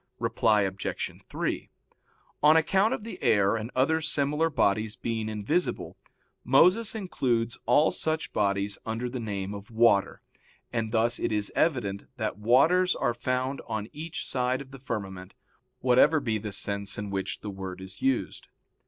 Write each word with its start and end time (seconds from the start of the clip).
Reply 0.17 0.61
Obj. 0.63 1.11
3: 1.29 1.69
On 2.41 2.57
account 2.57 2.91
of 2.91 3.03
the 3.03 3.21
air 3.21 3.55
and 3.55 3.69
other 3.75 4.01
similar 4.01 4.49
bodies 4.49 4.95
being 4.95 5.29
invisible, 5.29 5.95
Moses 6.43 6.95
includes 6.95 7.59
all 7.67 7.91
such 7.91 8.33
bodies 8.33 8.79
under 8.83 9.07
the 9.11 9.19
name 9.19 9.53
of 9.53 9.69
water, 9.69 10.23
and 10.73 10.91
thus 10.91 11.19
it 11.19 11.31
is 11.31 11.51
evident 11.55 12.07
that 12.17 12.39
waters 12.39 12.95
are 12.95 13.13
found 13.13 13.61
on 13.67 13.89
each 13.93 14.25
side 14.27 14.59
of 14.59 14.71
the 14.71 14.79
firmament, 14.79 15.35
whatever 15.81 16.19
be 16.19 16.39
the 16.39 16.51
sense 16.51 16.97
in 16.97 17.11
which 17.11 17.41
the 17.41 17.51
word 17.51 17.79
is 17.79 18.01
used. 18.01 18.47